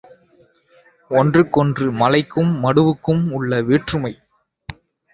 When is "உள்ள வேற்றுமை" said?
3.31-4.13